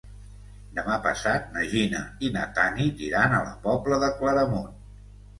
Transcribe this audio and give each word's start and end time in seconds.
Demà 0.77 0.93
passat 1.01 1.43
na 1.57 1.65
Gina 1.73 1.99
i 2.27 2.31
na 2.37 2.45
Tanit 2.55 3.03
iran 3.09 3.35
a 3.35 3.41
la 3.49 3.53
Pobla 3.67 3.99
de 4.05 4.09
Claramunt. 4.23 4.73